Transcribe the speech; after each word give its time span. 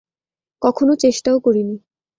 কখনো 0.61 0.93
চেষ্টাও 0.95 1.37
করিনি। 1.39 1.75